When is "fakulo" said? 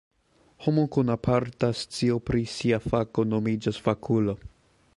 3.89-4.37